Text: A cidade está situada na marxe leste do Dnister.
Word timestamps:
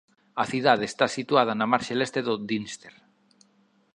A 0.43 0.45
cidade 0.51 0.85
está 0.87 1.05
situada 1.17 1.53
na 1.59 1.69
marxe 1.73 1.93
leste 1.99 2.19
do 2.27 2.33
Dnister. 2.49 2.93